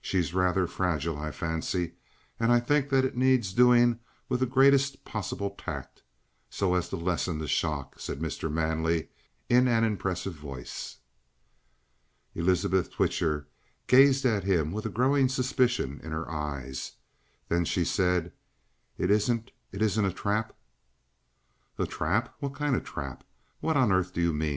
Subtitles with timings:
[0.00, 1.92] She's rather fragile, I fancy.
[2.40, 6.02] And I think that it needs doing with the greatest possible tact
[6.48, 8.50] so as to lessen the shock," said Mr.
[8.50, 9.10] Manley
[9.50, 10.96] in an impressive voice.
[12.34, 13.48] Elizabeth Twitcher
[13.86, 16.92] gazed at him with a growing suspicion in her eyes.
[17.50, 18.32] Then she said:
[18.96, 20.56] "It isn't it isn't a trap?"
[21.76, 22.34] "A trap?
[22.38, 23.24] What kind of a trap?
[23.60, 24.54] What on earth do you mean?"